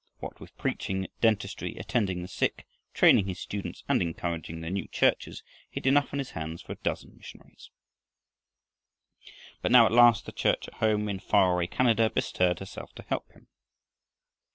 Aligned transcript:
What 0.17 0.39
with 0.39 0.57
preaching, 0.57 1.05
dentistry, 1.19 1.75
attending 1.75 2.23
the 2.23 2.27
sick, 2.27 2.65
training 2.91 3.27
his 3.27 3.39
students, 3.39 3.83
and 3.87 4.01
encouraging 4.01 4.61
the 4.61 4.71
new 4.71 4.87
churches, 4.87 5.43
he 5.69 5.79
had 5.79 5.85
enough 5.85 6.11
on 6.11 6.17
his 6.17 6.31
hands 6.31 6.63
for 6.63 6.71
a 6.71 6.75
dozen 6.77 7.15
missionaries. 7.17 7.69
But 9.61 9.71
now 9.71 9.85
at 9.85 9.91
last 9.91 10.25
the 10.25 10.31
Church 10.31 10.67
at 10.67 10.73
home, 10.73 11.07
in 11.07 11.19
far 11.19 11.53
away 11.53 11.67
Canada, 11.67 12.09
bestirred 12.09 12.57
herself 12.57 12.91
to 12.95 13.03
help 13.09 13.31
him. 13.33 13.45